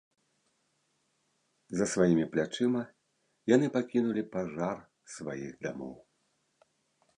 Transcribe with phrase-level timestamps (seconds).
[1.81, 2.81] За сваімі плячыма
[3.55, 4.77] яны пакінулі пажар
[5.17, 5.95] сваіх дамоў.